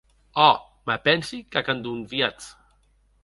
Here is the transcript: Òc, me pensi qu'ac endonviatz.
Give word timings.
Òc, 0.45 0.63
me 0.89 0.95
pensi 1.07 1.41
qu'ac 1.55 1.71
endonviatz. 1.73 2.51